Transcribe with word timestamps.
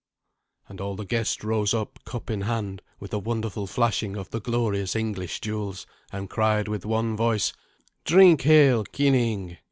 And 0.67 0.81
all 0.81 0.95
the 0.95 1.05
guests 1.05 1.43
rose 1.43 1.75
up, 1.75 1.99
cup 2.05 2.31
in 2.31 2.41
hand, 2.41 2.81
with 2.99 3.13
a 3.13 3.19
wonderful 3.19 3.67
flashing 3.67 4.17
of 4.17 4.31
the 4.31 4.41
glorious 4.41 4.95
English 4.95 5.41
jewels, 5.41 5.85
and 6.11 6.27
cried 6.27 6.67
with 6.67 6.87
one 6.87 7.15
voice, 7.15 7.53
"Drinc 8.03 8.41
hael, 8.41 8.83
Cyning!" 8.91 9.57